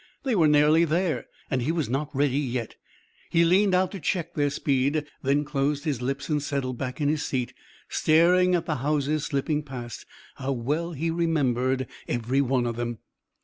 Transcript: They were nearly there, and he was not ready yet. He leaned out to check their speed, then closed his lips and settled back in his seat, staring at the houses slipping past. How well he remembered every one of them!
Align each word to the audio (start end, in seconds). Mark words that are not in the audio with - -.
They 0.23 0.33
were 0.33 0.47
nearly 0.47 0.83
there, 0.83 1.27
and 1.51 1.61
he 1.61 1.71
was 1.71 1.87
not 1.87 2.09
ready 2.11 2.39
yet. 2.39 2.75
He 3.29 3.45
leaned 3.45 3.75
out 3.75 3.91
to 3.91 3.99
check 3.99 4.33
their 4.33 4.49
speed, 4.49 5.05
then 5.21 5.45
closed 5.45 5.83
his 5.83 6.01
lips 6.01 6.27
and 6.27 6.41
settled 6.41 6.79
back 6.79 6.99
in 6.99 7.07
his 7.07 7.23
seat, 7.23 7.53
staring 7.87 8.55
at 8.55 8.65
the 8.65 8.77
houses 8.77 9.25
slipping 9.25 9.61
past. 9.61 10.07
How 10.37 10.53
well 10.53 10.93
he 10.93 11.11
remembered 11.11 11.85
every 12.07 12.41
one 12.41 12.65
of 12.65 12.77
them! 12.77 12.97